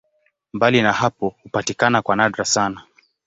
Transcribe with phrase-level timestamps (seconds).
[0.53, 2.81] Mbali na hapo hupatikana kwa nadra sana.